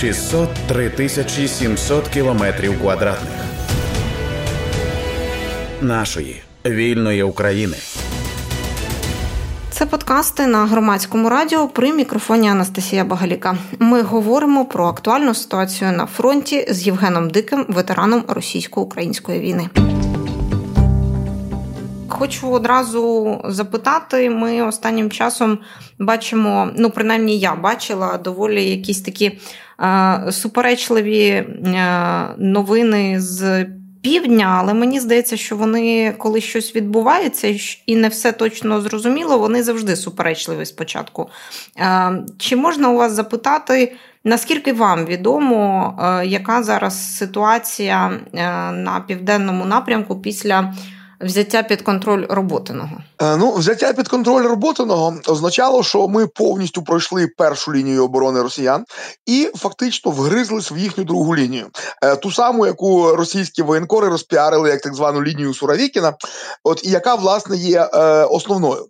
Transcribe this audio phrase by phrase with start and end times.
[0.00, 3.32] 603 тисячі 700 кілометрів квадратних
[5.80, 7.76] нашої вільної України.
[9.70, 13.56] Це подкасти на громадському радіо при мікрофоні Анастасія Багаліка.
[13.78, 19.68] Ми говоримо про актуальну ситуацію на фронті з Євгеном Диким, ветераном російсько-української війни.
[22.18, 24.30] Хочу одразу запитати.
[24.30, 25.58] Ми останнім часом
[25.98, 29.40] бачимо, ну принаймні я бачила доволі якісь такі
[29.80, 31.44] е, суперечливі е,
[32.38, 33.66] новини з
[34.02, 39.62] півдня, але мені здається, що вони, коли щось відбувається і не все точно зрозуміло, вони
[39.62, 41.30] завжди суперечливі спочатку.
[41.78, 43.96] Е, чи можна у вас запитати?
[44.24, 48.38] Наскільки вам відомо, е, яка зараз ситуація е,
[48.72, 50.74] на південному напрямку після
[51.20, 52.96] взяття під контроль роботиного?
[53.22, 58.84] Е, ну, взяття під контроль роботиного означало, що ми повністю пройшли першу лінію оборони росіян
[59.26, 61.66] і фактично вгризлись в їхню другу лінію,
[62.02, 66.14] е, ту саму, яку російські воєнкори розпіарили як так звану лінію Суравікіна,
[66.64, 68.86] от і яка власне є е, основною.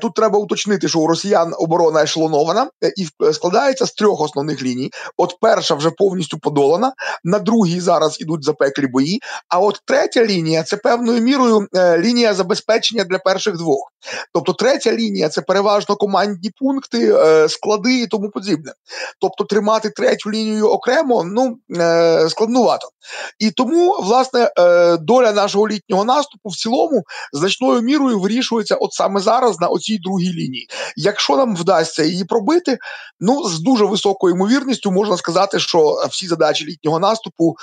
[0.00, 4.90] Тут треба уточнити, що у росіян оборона ешелонована і складається з трьох основних ліній.
[5.16, 6.92] От перша вже повністю подолана,
[7.24, 9.20] на другій зараз ідуть запеклі бої.
[9.48, 13.92] А от третя лінія це певною мірою е, лінія забезпечення для перших двох.
[14.34, 18.72] Тобто, третя лінія це переважно командні пункти, е, склади і тому подібне.
[19.20, 22.88] Тобто, тримати третю лінію окремо ну е, складнувато.
[23.38, 24.50] І тому, власне,
[25.00, 30.32] доля нашого літнього наступу в цілому значною мірою вирішується от саме зараз на оцій другій
[30.32, 30.68] лінії.
[30.96, 32.78] Якщо нам вдасться її пробити,
[33.20, 37.56] ну з дуже високою ймовірністю можна сказати, що всі задачі літнього наступу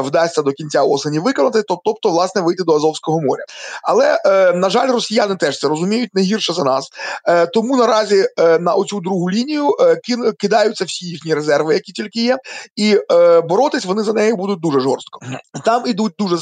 [0.00, 3.41] вдасться до кінця осені виконати, тобто, власне, вийти до Азовського моря.
[3.82, 4.18] Але
[4.54, 6.88] на жаль, росіяни теж це розуміють не гірше за нас.
[7.28, 10.00] Е, Тому наразі е, на оцю другу лінію е,
[10.38, 12.38] кидаються всі їхні резерви, які тільки є,
[12.76, 15.20] і е, боротись вони за неї будуть дуже жорстко.
[15.64, 16.36] Там ідуть дуже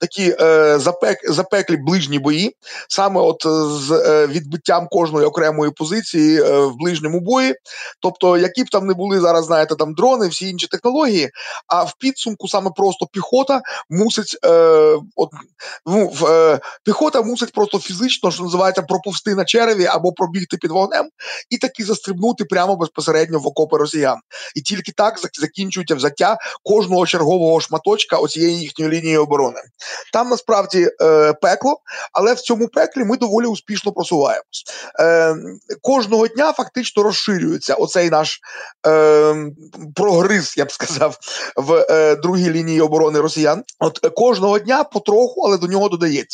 [0.00, 2.56] такі е, запек, запеклі ближні бої,
[2.88, 3.42] саме от
[3.80, 7.54] з е, відбиттям кожної окремої позиції е, в ближньому бої.
[8.00, 11.30] Тобто, які б там не були зараз, знаєте, там дрони, всі інші технології.
[11.66, 13.60] А в підсумку саме просто піхота
[13.90, 14.48] мусить е,
[15.16, 15.30] от,
[15.86, 16.24] ну, в,
[16.84, 21.08] піхота мусить просто фізично, що називається називається проповсти на череві або пробігти під вогнем,
[21.50, 24.18] і таки застрибнути прямо безпосередньо в окопи росіян.
[24.54, 29.60] І тільки так закінчується взяття кожного чергового шматочка оцієї їхньої лінії оборони.
[30.12, 31.76] Там насправді е, пекло,
[32.12, 34.64] але в цьому пеклі ми доволі успішно просуваємось.
[35.00, 35.36] Е,
[35.82, 38.40] Кожного дня фактично розширюється оцей наш
[38.86, 39.34] е,
[39.94, 41.18] прогриз, я б сказав,
[41.56, 43.64] в е, другій лінії оборони росіян.
[43.78, 46.31] От кожного дня потроху, але до нього додається.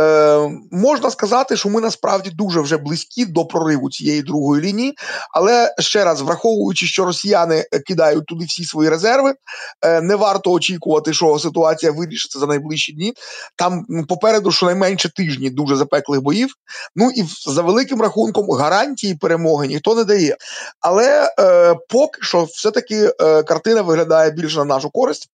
[0.00, 4.94] Е, Можна сказати, що ми насправді дуже вже близькі до прориву цієї другої лінії.
[5.34, 9.34] Але ще раз, враховуючи, що росіяни е, кидають туди всі свої резерви,
[9.82, 13.14] е, не варто очікувати, що ситуація вирішиться за найближчі дні.
[13.56, 16.48] Там попереду щонайменше тижні дуже запеклих боїв.
[16.96, 20.36] Ну і за великим рахунком гарантії перемоги ніхто не дає.
[20.80, 25.28] Але е, поки що, все-таки е, картина виглядає більше на нашу користь.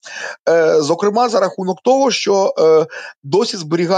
[0.48, 2.86] Е, Зокрема, за рахунок того, що е,
[3.22, 3.93] досі зберігається,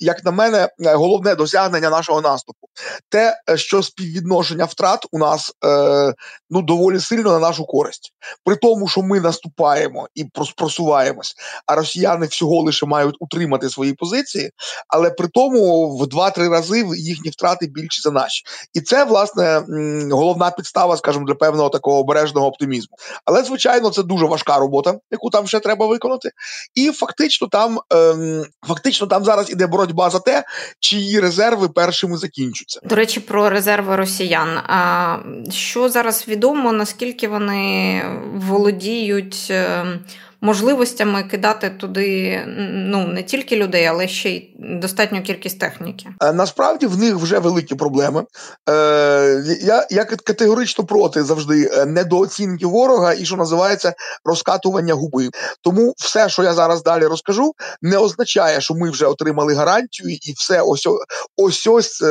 [0.00, 2.66] як на мене, головне досягнення нашого наступу.
[3.08, 6.14] Те, е, що співвідношення втрат у нас е,
[6.50, 8.12] ну доволі сильно на нашу користь,
[8.44, 10.24] при тому, що ми наступаємо і
[10.56, 11.34] просуваємось,
[11.66, 14.50] а росіяни всього лише мають утримати свої позиції,
[14.88, 18.44] але при тому в 2-3 рази їхні втрати більші за наші,
[18.74, 19.62] і це власне
[20.10, 22.96] головна підстава, скажімо, для певного такого обережного оптимізму.
[23.24, 26.30] Але звичайно, це дуже важка робота, яку там ще треба виконати,
[26.74, 30.44] і фактично там ем, фактично там зараз іде боротьба за те,
[30.80, 32.80] чиї резерви першими закінчаться.
[32.84, 34.48] До речі, про резерви росіян.
[34.66, 35.16] А
[35.50, 36.72] що зараз відомо?
[36.72, 38.02] Наскільки вони
[38.34, 39.98] володіють ем,
[40.44, 42.40] можливостями кидати туди
[42.70, 46.06] ну не тільки людей, але ще й достатню кількість техніки.
[46.22, 48.24] Е, насправді в них вже великі проблеми.
[48.68, 55.28] Е, Я я категорично проти завжди е, недооцінки ворога і що називається розкатування губи.
[55.60, 60.32] Тому все, що я зараз далі розкажу, не означає, що ми вже отримали гарантію, і
[60.36, 60.88] все ось
[61.36, 62.02] ось ось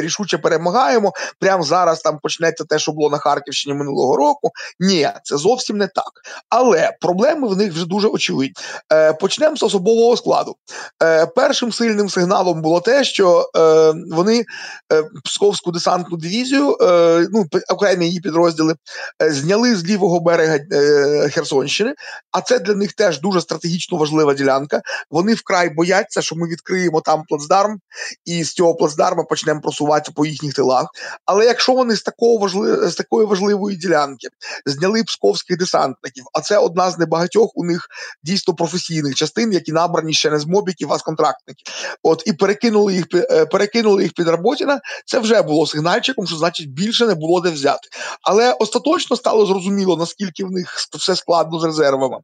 [0.00, 1.12] рішуче перемагаємо.
[1.40, 4.50] Прямо зараз там почнеться те, що було на Харківщині минулого року.
[4.80, 6.12] Ні, це зовсім не так.
[6.48, 8.54] Але проблеми в них вже дуже очевидні.
[8.92, 10.56] Е, Почнемо з особового складу.
[11.02, 14.44] Е, Першим сильним сигналом було те, що е, вони
[14.92, 18.74] е, Псковську десантну дивізію, е, ну окремі її підрозділи,
[19.22, 21.94] е, зняли з лівого берега е, Херсонщини.
[22.32, 24.80] А це для них теж дуже стратегічно важлива ділянка.
[25.10, 27.78] Вони вкрай бояться, що ми відкриємо там плацдарм,
[28.24, 30.86] і з цього плацдарма почнемо просуватися по їхніх тилах.
[31.24, 32.90] Але якщо вони з такого важли...
[32.90, 34.28] з такої важливої ділянки
[34.66, 37.86] зняли псковських десантників, а це одна з небагатьох у них
[38.22, 41.66] дійсно професійних частин, які набрані ще не з мобіків, а з контрактників.
[42.02, 46.70] От і перекинули їх е, перекинули їх під Роботіна, Це вже було сигнальчиком, що значить
[46.70, 47.88] більше не було де взяти.
[48.22, 52.18] Але остаточно стало зрозуміло, наскільки в них все складно з резервами.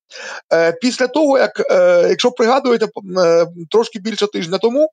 [0.53, 2.87] Е, Після того, як е, якщо пригадуєте,
[3.19, 4.89] е, трошки більше тижня тому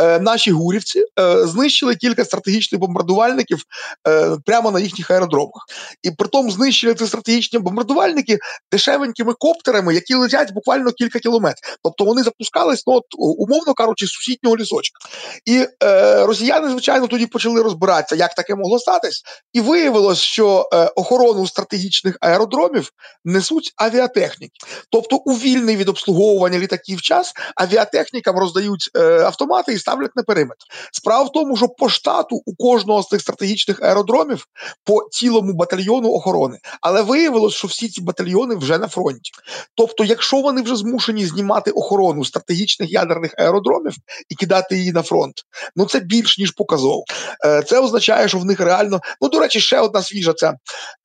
[0.00, 3.62] е, наші гурівці е, знищили кілька стратегічних бомбардувальників
[4.08, 5.66] е, прямо на їхніх аеродромах,
[6.02, 8.38] і притом знищили ці стратегічні бомбардувальники
[8.72, 11.76] дешевенькими коптерами, які летять буквально кілька кілометрів.
[11.82, 14.98] Тобто вони запускались, ну от умовно кажучи, з сусіднього лісочка.
[15.44, 19.22] І е, росіяни, звичайно, тоді почали розбиратися, як таке могло статись,
[19.52, 22.90] і виявилось, що е, охорону стратегічних аеродромів
[23.24, 24.58] несуть авіатехніки.
[24.90, 30.64] Тобто, у вільний від обслуговування літаків час авіатехнікам роздають е, автомати і ставлять на периметр.
[30.92, 34.46] Справа в тому, що по штату у кожного з цих стратегічних аеродромів
[34.84, 39.32] по цілому батальйону охорони, але виявилось, що всі ці батальйони вже на фронті.
[39.76, 43.94] Тобто, якщо вони вже змушені знімати охорону стратегічних ядерних аеродромів
[44.28, 45.34] і кидати її на фронт,
[45.76, 47.04] ну це більш ніж показово.
[47.46, 50.32] Е, це означає, що в них реально, ну до речі, ще одна свіжа.
[50.32, 50.54] Це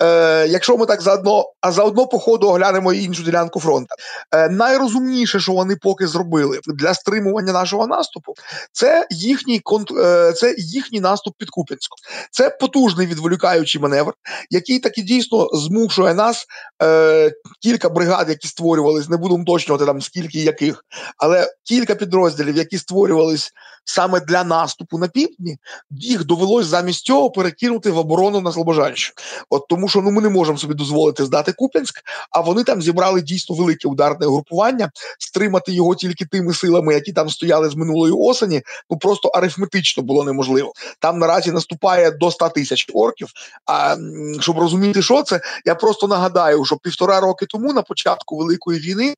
[0.02, 3.96] е, якщо ми так заодно, а заодно по ходу оглянемо іншу ділянку фронту.
[4.32, 8.34] Е, найрозумніше, що вони поки зробили для стримування нашого наступу,
[8.72, 11.98] це їхній конт, е, це їхній наступ під Куп'янськом.
[12.32, 14.14] Це потужний відволікаючий маневр,
[14.50, 16.46] який таки дійсно змушує нас
[16.84, 17.32] е,
[17.62, 20.86] кілька бригад, які створювались, не буду уточнювати там скільки яких,
[21.18, 23.52] але кілька підрозділів, які створювались
[23.86, 25.58] саме для наступу на півдні,
[25.92, 29.14] їх довелось замість цього перекинути в оборону на Слобожанщину.
[29.50, 32.02] От тому, що ну ми не можемо собі дозволити здати Куп'янськ,
[32.32, 37.30] а вони там зібрали дійсно велике ударне групування, стримати його тільки тими силами, які там
[37.30, 38.62] стояли з минулої осені.
[38.90, 40.74] Ну просто арифметично було неможливо.
[41.00, 43.28] Там наразі наступає до 100 тисяч орків.
[43.66, 43.98] А
[44.40, 49.16] щоб розуміти, що це, я просто нагадаю, що півтора роки тому на початку великої війни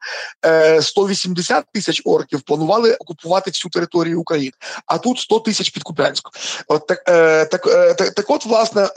[0.81, 4.51] 180 е, тисяч орків планували окупувати всю територію України
[4.85, 6.31] а тут 100 тисяч під Куп'янськом.
[6.67, 8.87] От так, е, так, е, так, так, от, власне,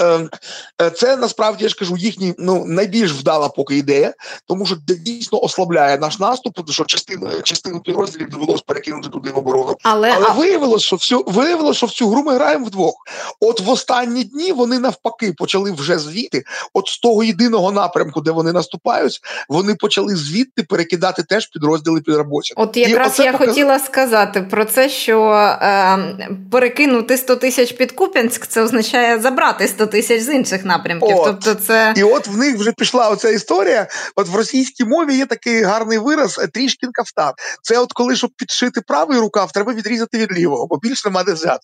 [0.97, 4.15] це насправді я ж кажу їхні ну найбільш вдала поки ідея,
[4.47, 9.39] тому що дійсно ослабляє наш наступ, тому що частину частину підрозділів довелося перекинути туди в
[9.39, 9.77] оборону.
[9.83, 10.33] Але, Але а...
[10.33, 12.95] виявилось, що всю виявилось, що в цю гру ми граємо вдвох.
[13.41, 16.45] От в останні дні вони навпаки почали вже звідти,
[16.75, 22.15] от з того єдиного напрямку, де вони наступають, вони почали звідти перекидати теж підрозділи під
[22.15, 22.55] робочі.
[22.57, 23.49] От якраз я показ...
[23.49, 25.31] хотіла сказати про це, що
[25.63, 31.17] е, перекинути 100 тисяч під Куп'янськ, це означає забрати 100 тисяч з інших напрямків.
[31.17, 31.25] От.
[31.25, 31.95] Тобто це...
[31.97, 33.87] І от в них вже пішла оця історія.
[34.17, 37.33] От в російській мові є такий гарний вираз е, трішкін кафтан.
[37.63, 41.33] Це от коли, щоб підшити правий рукав, треба відрізати від лівого, бо більше нема де
[41.33, 41.61] взяти.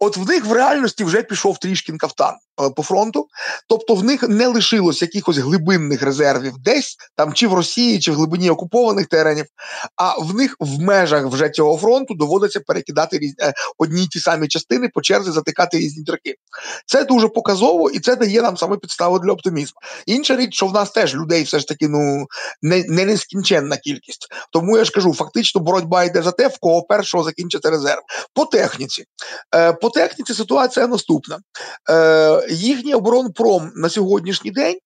[0.00, 3.26] От в них в реальності вже пішов трішкін кафтан е, по фронту.
[3.68, 8.14] Тобто в них не лишилось якихось глибинних резервів десь, там чи в Росії, чи в
[8.14, 9.46] глибині окупованих теренів,
[9.96, 14.20] а в них в межах вже цього фронту доводиться перекидати різні Е, одні й ті
[14.20, 16.34] самі частини по черзі затикати різні драки.
[16.86, 19.80] Це дуже показово і це дає нам саме підставу для оптимізму.
[20.06, 22.26] Інша річ, що в нас теж людей все ж таки ну
[22.62, 24.28] не не нескінченна кількість.
[24.52, 28.00] Тому я ж кажу, фактично боротьба йде за те, в кого першого закінчити резерв.
[28.34, 29.04] По техніці.
[29.54, 31.38] Е, По техніці ситуація наступна.
[31.90, 34.76] Е, Їхній оборонпром на сьогоднішній день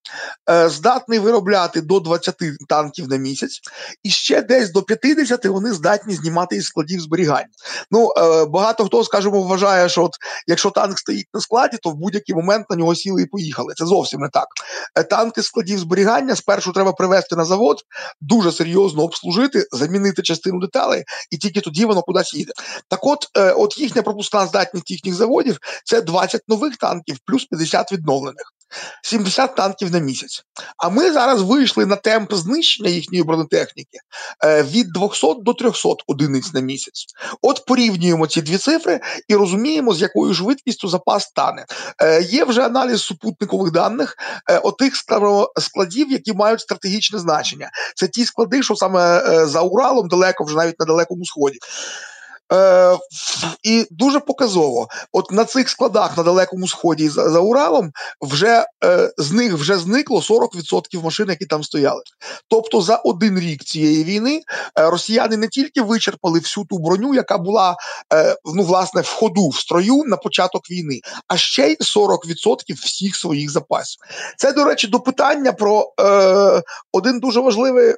[0.51, 2.37] е, здатний виробляти до 20
[2.69, 3.61] танків на місяць,
[4.03, 7.49] і ще десь до 50 вони здатні знімати із складів зберігання.
[7.91, 10.13] Ну, е, багато хто, скажімо, вважає, що от
[10.47, 13.75] якщо танк стоїть на складі, то в будь-який момент на нього сіли і поїхали.
[13.77, 14.47] Це зовсім не так.
[14.95, 17.77] Е, танки складів зберігання спершу треба привезти на завод,
[18.21, 22.53] дуже серйозно обслужити, замінити частину деталей, і тільки тоді воно кудись їде.
[22.89, 27.93] Так, от, е, от їхня пропускна здатність їхніх заводів це 20 нових танків плюс 50
[27.93, 28.55] відновлених.
[29.03, 30.45] 70 танків на місяць.
[30.77, 33.99] А ми зараз вийшли на темп знищення їхньої бронетехніки
[34.45, 37.07] е, від 200 до 300 одиниць на місяць.
[37.43, 41.67] От порівнюємо ці дві цифри і розуміємо, з якою швидкістю запас стане.
[42.03, 44.17] Е, є вже аналіз супутникових даних
[44.51, 44.93] е, отих
[45.61, 47.71] складів, які мають стратегічне значення.
[47.97, 51.59] Це ті склади, що саме за Уралом далеко, вже навіть на далекому сході.
[52.53, 52.99] Е,
[53.63, 59.13] І дуже показово, от на цих складах на далекому сході за, за Уралом вже е,
[59.19, 62.03] з них вже зникло 40% машин, які там стояли.
[62.49, 64.43] Тобто за один рік цієї війни
[64.79, 67.77] е, росіяни не тільки вичерпали всю ту броню, яка була
[68.15, 73.17] е, ну власне в ходу в строю на початок війни, а ще й 40% всіх
[73.17, 74.01] своїх запасів.
[74.39, 77.97] Це, до речі, до питання про е, один дуже важливий е,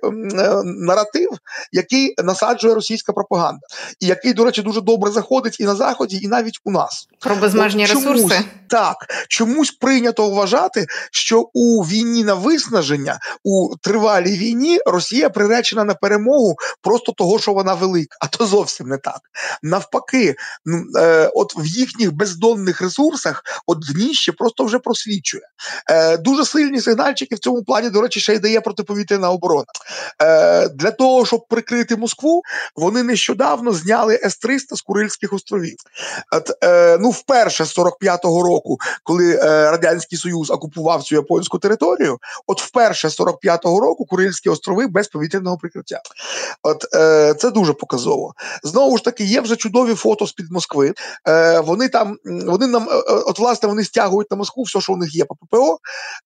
[0.65, 1.31] наратив,
[1.73, 3.61] який насаджує російська пропаганда,
[4.01, 7.37] і який, до речі, дуже добре заходить і на заході, і навіть у нас про
[7.37, 8.45] безмежні От чомусь, ресурси.
[8.69, 8.97] Так
[9.29, 16.57] чомусь прийнято вважати, що у війні на виснаження, у тривалій війні Росія приречена на перемогу
[16.83, 19.21] просто того, що вона велика, а то зовсім не так.
[19.63, 20.35] Навпаки,
[20.97, 25.43] е, от в їхніх бездонних ресурсах от дніще просто вже просвічує.
[25.91, 29.67] Е, Дуже сильні сигнальчики в цьому плані, до речі, ще й дає протиповітряна оборона.
[30.23, 32.43] Е, Для того, щоб прикрити Москву,
[32.77, 35.77] вони нещодавно зняли С-300 з Курильських островів.
[36.33, 42.19] От, е, Ну, вперше з 45-го року, коли е, Радянський Союз окупував цю японську територію,
[42.47, 46.01] от вперше з 45-го року Курильські острови без повітряного прикриття.
[46.63, 48.35] От е, Це дуже показово.
[48.63, 50.95] Знову ж таки, є вже чудові фото з-під Москви.
[51.29, 54.93] Е, Вони там, вони нам, е, е, от власне, вони стягують на Москву все, що
[54.93, 55.79] у них є по ППО.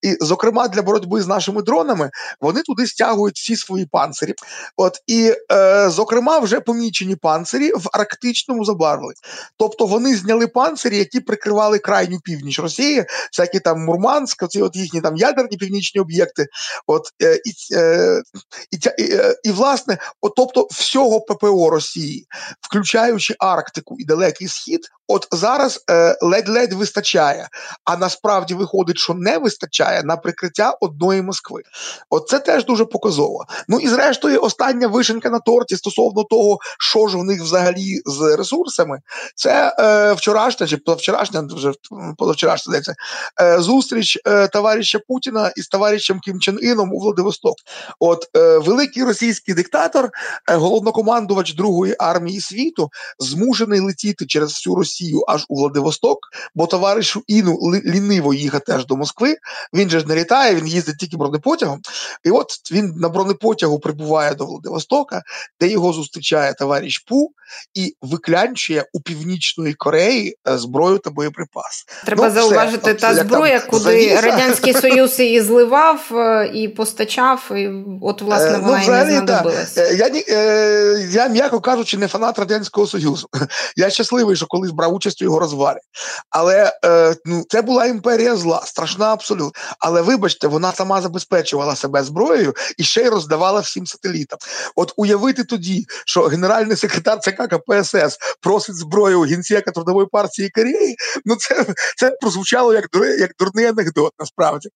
[0.03, 4.35] І, зокрема, для боротьби з нашими дронами вони туди стягують всі свої панцирі.
[4.77, 9.15] От І, е, зокрема, вже помічені панцирі в арктичному забарвленні.
[9.57, 15.01] Тобто вони зняли панцирі, які прикривали крайню північ Росії, всякі там Мурманськ, оці от їхні
[15.01, 16.47] там ядерні північні об'єкти.
[16.87, 18.23] От е, і, е,
[18.71, 22.27] і, і, е, і, власне, от, тобто всього ППО Росії,
[22.61, 24.81] включаючи Арктику і Далекий Схід,
[25.11, 27.49] от зараз е, ледь-ледь вистачає.
[27.85, 31.63] А насправді виходить, що не вистачає на прикриття одної Москви.
[32.11, 33.45] От це теж дуже показово.
[33.69, 38.37] Ну і зрештою, остання вишенька на торті стосовно того, що ж в них взагалі з
[38.37, 38.99] ресурсами,
[39.35, 41.73] це е, вчорашня чи позавчорашня, вже
[42.19, 42.95] позавчорашня здається,
[43.41, 47.55] е, зустріч е, товариша Путіна із товаришем Кім Чен Іном у Владивосток.
[47.99, 50.11] От е, великий російський диктатор,
[50.51, 56.19] е, головнокомандувач Другої армії світу, змушений летіти через всю Росію аж у Владивосток,
[56.55, 59.37] бо товаришу Іну ліниво їхати аж до Москви.
[59.75, 61.81] Він же ж не літає, він їздить тільки бронепотягом.
[62.25, 65.23] І от він на бронепотягу прибуває до Владивостока,
[65.61, 67.33] де його зустрічає товариш Пу
[67.75, 71.85] і виклянчує у північної Кореї е, зброю та боєприпас.
[72.05, 74.21] Треба ну, зауважити все, та зброя, куди завіса.
[74.21, 77.51] радянський союз її зливав е, і постачав.
[77.57, 77.71] і
[78.03, 79.87] От власне е, вона ну, і не знадобилася.
[79.87, 80.11] Я
[81.11, 83.29] я, м'яко кажучи, не фанат радянського союзу.
[83.77, 85.79] Я щасливий, що колись брав участь у його розвалі.
[86.31, 86.73] Але
[87.25, 89.53] ну, це була імперія зла, страшна абсолютно.
[89.79, 94.39] Але вибачте, вона сама забезпечувала себе зброєю і ще й роздавала всім сателітам.
[94.77, 101.37] От уявити тоді, що генеральний секретар ЦК КПСС просить зброю генсека трудової партії Кореї, ну
[101.37, 101.67] це
[101.97, 102.85] це прозвучало як
[103.19, 104.69] як дурний анекдот, насправді.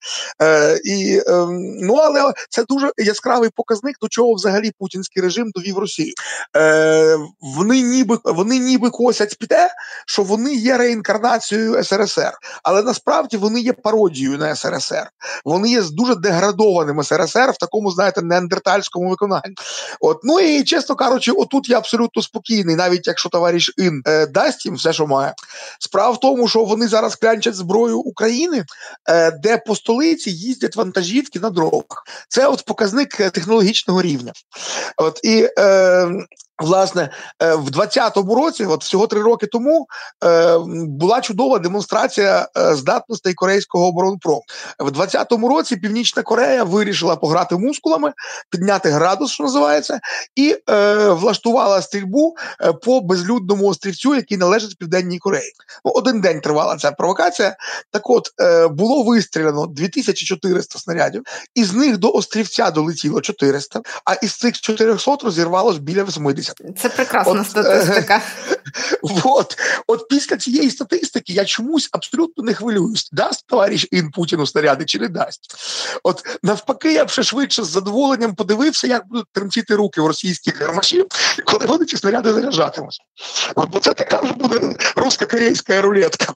[0.42, 1.46] Е, і, е,
[1.82, 6.14] Ну але це дуже яскравий показник, до чого взагалі путінський режим довів Росію.
[6.56, 9.70] Е, Вони ніби вони ніби косять те,
[10.06, 12.32] що вони є реінкарнацією СРСР,
[12.62, 15.08] але насправді вони є пародією на СРСР.
[15.44, 19.54] Вони є дуже деградованим СРСР в такому, знаєте, неандертальському виконанні.
[20.00, 24.66] От, ну і чесно кажучи, отут я абсолютно спокійний, навіть якщо товариш Ін е, дасть
[24.66, 25.34] їм все, що має.
[25.78, 28.64] Справа в тому, що вони зараз клянчать зброю України,
[29.08, 32.04] е, де по столиці їздять вантажівки на дорогах.
[32.28, 34.32] Це от показник е, технологічного рівня.
[34.96, 36.08] От і е,
[36.62, 37.10] Власне,
[37.42, 39.86] е, в 20-му році, от всього три роки тому,
[40.24, 44.42] е, була чудова демонстрація е, здатностей корейського оборонпрому.
[44.78, 48.12] В 20-му році Північна Корея вирішила пограти мускулами,
[48.50, 50.00] підняти градус, що називається,
[50.36, 50.56] і
[51.08, 52.36] влаштувала стрільбу
[52.84, 55.52] по безлюдному острівцю, який належить Південній Кореї.
[55.84, 57.56] Ну, Один день тривала ця провокація.
[57.90, 58.28] Так, от
[58.70, 61.22] було вистріляно 2400 снарядів,
[61.54, 66.43] із них до острівця долетіло 400, а із цих 400 розірвалось біля 80.
[66.78, 68.22] Це прекрасна от, статистика.
[69.24, 74.84] От, от після цієї статистики я чомусь абсолютно не хвилююсь, дасть товариш Ін Путіну снаряди
[74.84, 75.54] чи не дасть.
[76.02, 80.60] От навпаки, я б ще швидше з задоволенням подивився, як будуть тремтіти руки в російських
[80.60, 81.06] гармашів,
[81.44, 82.98] коли вони ці снаряди заряджатимуть.
[83.54, 86.26] От, бо це така вже буде русько-корейська рулетка.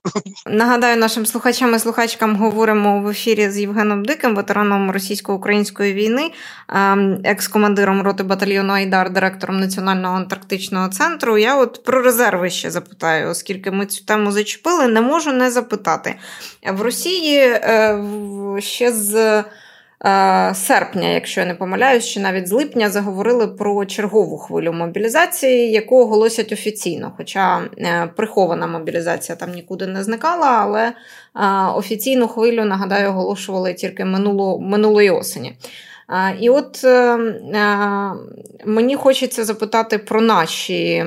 [0.46, 6.32] Нагадаю, нашим слухачам і слухачкам говоримо в ефірі з Євгеном Диким, ветераном російсько-української війни,
[6.68, 11.38] ем, екс-командиром роти батальйону Айдар, директором національної Національного антарктичного центру.
[11.38, 16.14] Я от про резерви ще запитаю, оскільки ми цю тему зачепили, не можу не запитати.
[16.72, 17.98] В Росії е,
[18.60, 19.44] ще з
[20.04, 25.70] Е, серпня, якщо я не помиляюсь, чи навіть з липня заговорили про чергову хвилю мобілізації,
[25.70, 27.12] яку оголосять офіційно.
[27.16, 30.92] Хоча е, прихована мобілізація там нікуди не зникала, але
[31.76, 35.56] офіційну хвилю, нагадаю, оголошували тільки минуло, минулої осені.
[36.40, 36.84] І от
[38.66, 41.04] мені хочеться запитати про наші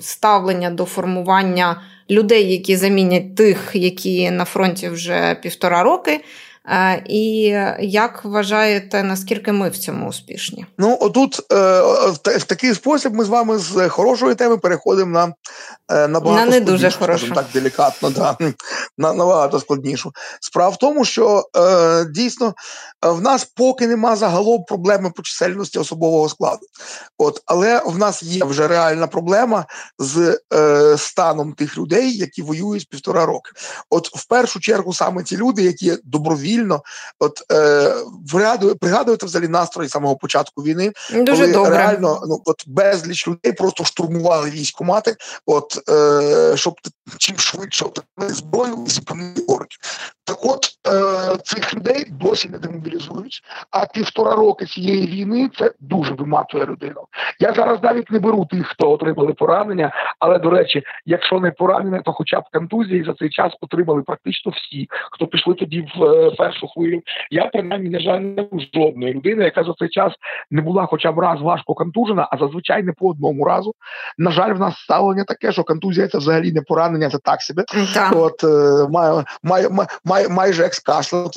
[0.00, 6.20] ставлення до формування людей, які замінять тих, які на фронті вже півтора роки.
[6.68, 7.42] Е, і
[7.80, 10.66] як вважаєте, наскільки ми в цьому успішні?
[10.78, 11.80] Ну отут е,
[12.38, 15.34] в такий спосіб ми з вами з хорошої теми переходимо на
[15.88, 17.34] е, набагато на не дуже хорошу.
[17.34, 18.36] так делікатно, да,
[18.98, 20.12] на набагато складнішу.
[20.40, 21.44] Справа в тому, що
[22.10, 22.54] дійсно
[23.02, 26.66] в нас поки нема загалом проблеми по чисельності особового складу.
[27.18, 29.66] От, але в нас є вже реальна проблема
[29.98, 30.38] з
[30.96, 33.50] станом тих людей, які воюють півтора роки.
[33.90, 36.82] От в першу чергу саме ті люди, які добровільно вільно.
[37.18, 37.94] От е,
[38.32, 41.70] пригадую, пригадуєте взагалі настрої самого початку війни, Дуже коли добре.
[41.70, 46.74] реально ну от безліч людей просто штурмували військомати, от е, щоб
[47.18, 49.78] чим швидше отримати зброю і зупинити орків.
[50.26, 56.14] Так от е, цих людей досі не демобілізують, а півтора роки цієї війни це дуже
[56.14, 57.00] виматує людину.
[57.40, 62.02] Я зараз навіть не беру тих, хто отримали поранення, але до речі, якщо не поранення,
[62.04, 66.30] то хоча б контузії за цей час отримали практично всі, хто пішли тоді в е,
[66.30, 67.02] першу хвилю.
[67.30, 70.12] Я принаймні, на жаль, не був жодної людини, яка за цей час
[70.50, 73.74] не була хоча б раз важко контужена, а зазвичай не по одному разу.
[74.18, 77.64] На жаль, в нас ставлення таке, що контузія це взагалі не поранення, це так себе.
[78.14, 79.68] От е, має, має,
[80.14, 81.30] має, майже як з кашлем,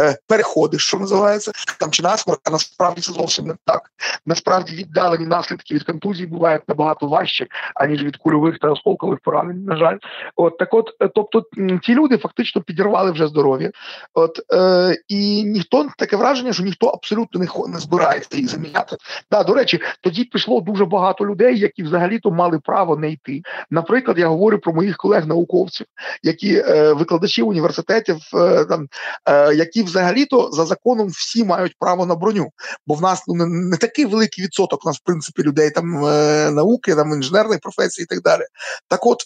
[0.00, 3.90] е, переходи, що називається, там чи насморк, а насправді це зовсім не так.
[4.26, 9.64] Насправді віддалені наслідки від контузії бувають набагато важче, аніж від кульових та осколкових поранень.
[9.64, 9.98] На жаль,
[10.36, 11.42] от так, от, е, тобто,
[11.82, 13.70] ці люди фактично підірвали вже здоров'я.
[14.14, 18.96] От е, і ніхто таке враження, що ніхто абсолютно не не збирається їх заміняти.
[19.30, 23.42] Да, до речі, тоді пішло дуже багато людей, які взагалі-то мали право не йти.
[23.70, 25.86] Наприклад, я говорю про моїх колег-науковців,
[26.22, 28.88] які е, викладачі університетів, е, там
[29.28, 32.50] е, які взагалі-то за законом всі мають право на броню,
[32.86, 36.50] бо в нас ну не, такий великий відсоток у нас в принципі людей там е,
[36.50, 38.42] науки, там інженерних професій і так далі.
[38.88, 39.18] Так, от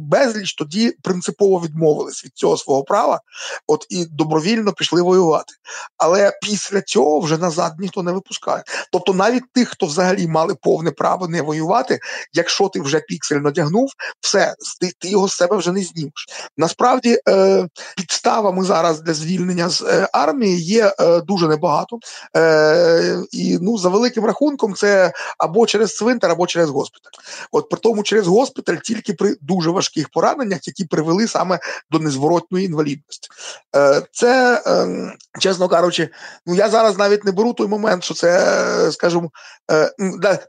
[0.00, 3.20] безліч тоді принципово відмовились від цього свого права
[3.66, 5.54] от і добровільно пішли воювати.
[5.98, 8.62] Але після цього вже назад ніхто не випускає.
[8.92, 11.98] Тобто, навіть тих, хто взагалі мали повне право не воювати,
[12.32, 16.26] якщо ти вже піксель надягнув, все ти, ти його з себе вже не знімеш.
[16.56, 17.34] Насправді е,
[17.96, 21.98] підставами зараз для звільнення з е, армії є е, дуже небагато.
[22.36, 27.10] Е, І ну за великим рахунком, це або через цвинтар, або через госпіталь.
[27.52, 31.58] От при тому через госпіталь тільки при дуже важких пораненнях, які привели саме
[31.90, 33.28] до незворотної інвалідності.
[34.12, 36.08] Це, ем, чесно кажучи,
[36.46, 39.30] ну я зараз навіть не беру той момент, що це, скажімо,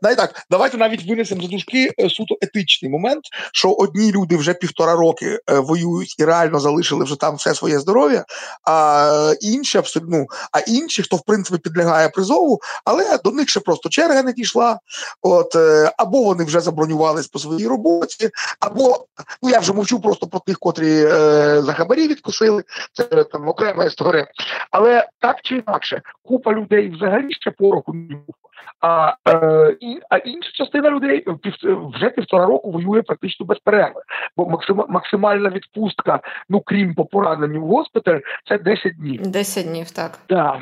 [0.01, 4.95] навіть так, давайте навіть винесемо за дужки суто етичний момент, що одні люди вже півтора
[4.95, 8.25] роки воюють і реально залишили вже там все своє здоров'я,
[8.67, 13.59] а інші абсолютно, ну, а інші, хто в принципі підлягає призову, але до них ще
[13.59, 14.79] просто черга не дійшла.
[15.21, 15.55] От
[15.97, 19.05] або вони вже забронювались по своїй роботі, або
[19.43, 23.83] ну я вже мовчу просто про тих, котрі е, за хабарі відкусили це там окрема
[23.83, 24.27] історія.
[24.71, 28.35] Але так чи інакше, купа людей взагалі ще пороху не був.
[28.81, 29.75] А е,
[30.09, 31.53] а інша частина людей пів,
[31.93, 34.01] вже півтора року воює практично без перерви.
[34.37, 36.19] Бо максим, максимальна відпустка,
[36.49, 39.21] ну крім по пораненню в госпіталь, це 10 днів.
[39.21, 40.19] 10 днів, так.
[40.29, 40.61] Да.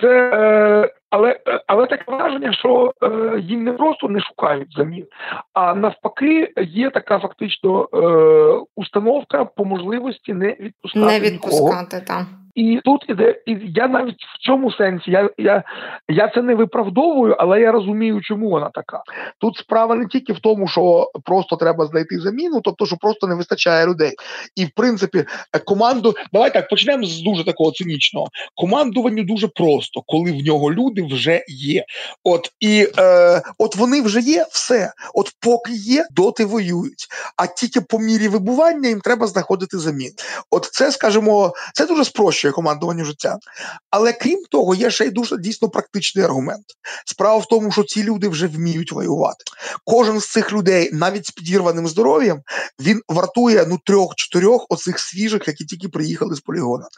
[0.00, 5.06] Це, е, але але таке враження, що е, їм не просто не шукають замін,
[5.52, 11.06] а навпаки, є така фактично е, установка по можливості не відпускати.
[11.06, 12.26] Не відпускати там.
[12.58, 15.62] І тут іде, і я навіть в цьому сенсі я я,
[16.08, 19.02] я це не виправдовую, але я розумію, чому вона така.
[19.40, 23.34] Тут справа не тільки в тому, що просто треба знайти заміну, тобто що просто не
[23.34, 24.12] вистачає людей.
[24.56, 25.24] І в принципі,
[25.64, 28.26] команду, давай так почнемо з дуже такого цинічного.
[28.54, 31.84] Командуванню дуже просто, коли в нього люди вже є.
[32.24, 34.92] От і е, от вони вже є, все.
[35.14, 37.06] От поки є, доти воюють.
[37.36, 40.12] А тільки по мірі вибування їм треба знаходити замін.
[40.50, 43.38] От це скажімо, це дуже спрощує спрощує командуванню життя.
[43.90, 46.64] Але крім того, є ще й дуже дійсно практичний аргумент.
[47.06, 49.44] Справа в тому, що ці люди вже вміють воювати.
[49.84, 52.42] Кожен з цих людей, навіть з підірваним здоров'ям,
[52.80, 56.88] він вартує ну трьох-чотирьох оцих свіжих, які тільки приїхали з полігона.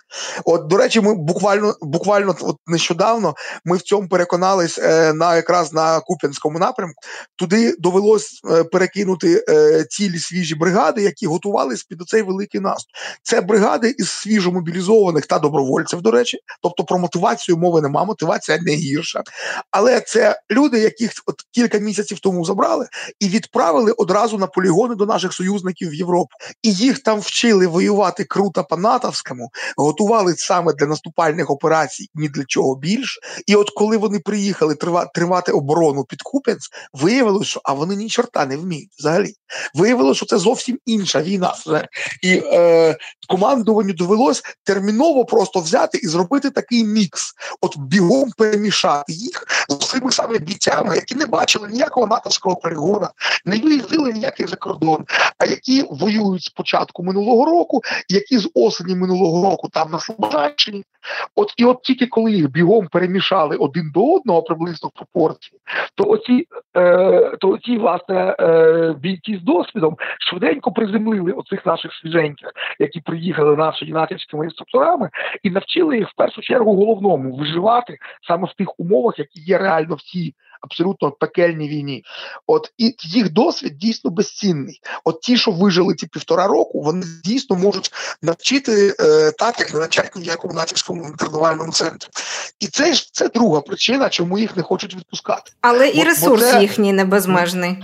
[0.45, 3.35] От, до речі, ми буквально буквально от нещодавно
[3.65, 7.01] ми в цьому переконались е, на якраз на Куп'янському напрямку.
[7.37, 12.91] Туди довелось е, перекинути е, цілі свіжі бригади, які готувалися під оцей великий наступ.
[13.23, 16.38] Це бригади із свіжо мобілізованих та добровольців, до речі.
[16.62, 19.22] Тобто про мотивацію мови нема, мотивація не гірша.
[19.70, 22.88] Але це люди, яких от кілька місяців тому забрали
[23.20, 26.31] і відправили одразу на полігони до наших союзників в Європу.
[26.62, 32.44] І їх там вчили воювати круто по натовському, готували саме для наступальних операцій, ні для
[32.44, 33.20] чого більше.
[33.46, 34.76] І от коли вони приїхали
[35.14, 39.35] тримати оборону під Купенс, виявилося, що а вони ні чорта не вміють взагалі.
[39.74, 41.55] Виявилося, що це зовсім інша війна.
[42.22, 42.96] І е,
[43.29, 50.38] командуванню довелось терміново просто взяти і зробити такий мікс, от бігом перемішати їх цими саме
[50.38, 53.11] бійцями, які не бачили ніякого натовського полігона,
[53.44, 55.05] не виїздили ніякий за кордон,
[55.38, 60.85] а які воюють з початку минулого року, які з осені минулого року там на Слобожанщині.
[61.37, 65.61] От і от тільки коли їх бігом перемішали один до одного приблизно в пропорції,
[65.94, 72.48] то оці, е, то оці власне е, бійці з досвідом швиденько приземлили оцих наших свіженьких,
[72.79, 75.11] які приїхали нашими натівськими інструкторами,
[75.42, 77.98] і навчили їх в першу чергу головному виживати
[78.29, 82.05] саме в тих умовах, які є реально в цій абсолютно пекельній війні.
[82.47, 84.81] От і їх досвід дійсно безцінний.
[85.05, 87.90] От ті, що вижили ці півтора року, вони дійсно можуть
[88.23, 92.09] навчити е, так, як не навчать ніякому натівському тренувальному центрі.
[92.61, 95.53] І це ж це друга причина, чому їх не хочуть відпускати.
[95.61, 96.62] Але і ресурс бо це...
[96.62, 97.77] їхній не безмежний.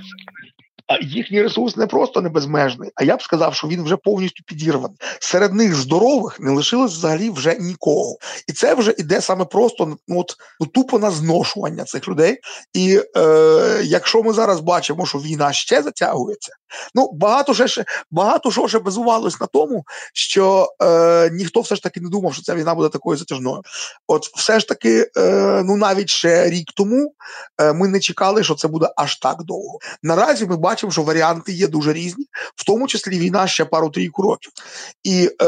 [1.01, 4.97] Їхній ресурс не просто не безмежний, а я б сказав, що він вже повністю підірваний.
[5.21, 8.17] Серед них здорових не лишилось взагалі вже нікого.
[8.49, 12.39] І це вже іде саме просто ну, от, ну, тупо на зношування цих людей.
[12.75, 16.53] І е, якщо ми зараз бачимо, що війна ще затягується,
[16.95, 22.01] ну багато ще багато що ще базувалось на тому, що е, ніхто все ж таки
[22.01, 23.63] не думав, що ця війна буде такою затяжною.
[24.07, 27.13] От все ж таки, е, ну навіть ще рік тому
[27.61, 29.79] е, ми не чекали, що це буде аж так довго.
[30.03, 32.25] Наразі ми бачимо бачимо, що варіанти є дуже різні,
[32.57, 34.53] в тому числі війна ще пару-трійку років.
[35.05, 35.45] І, е,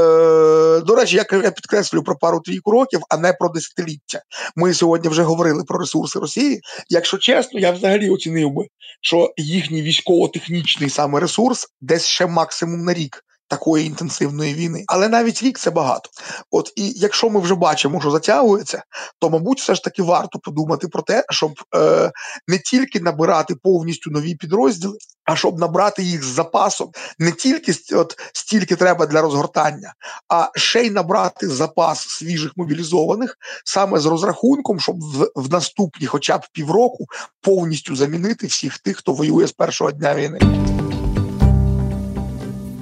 [0.80, 4.22] до речі, я, я підкреслюю про пару-трійку років, а не про десятиліття.
[4.56, 6.60] Ми сьогодні вже говорили про ресурси Росії.
[6.88, 8.66] Якщо чесно, я взагалі оцінив би,
[9.00, 14.84] що їхній військово-технічний саме ресурс десь ще максимум на рік такої інтенсивної війни.
[14.86, 16.10] Але навіть рік це багато.
[16.50, 18.82] От і якщо ми вже бачимо, що затягується,
[19.18, 22.10] то мабуть, все ж таки варто подумати про те, щоб е,
[22.48, 26.90] не тільки набирати повністю нові підрозділи, а щоб набрати їх з запасом.
[27.18, 29.94] Не тільки от стільки треба для розгортання,
[30.28, 36.38] а ще й набрати запас свіжих мобілізованих саме з розрахунком, щоб в, в наступні, хоча
[36.38, 37.06] б півроку,
[37.40, 40.38] повністю замінити всіх тих, хто воює з першого дня війни.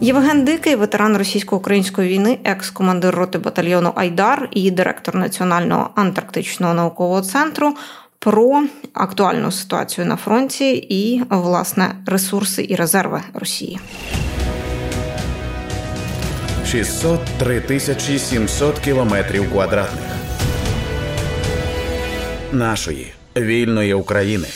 [0.06, 7.74] Євген Дикий, ветеран російсько-української війни, екс-командир роти батальйону Айдар і директор Національного антарктичного наукового центру.
[8.18, 13.78] Про актуальну ситуацію на фронті і власне ресурси і резерви Росії.
[16.66, 20.12] 603 тисячі 700 кілометрів квадратних
[22.52, 24.46] нашої вільної України.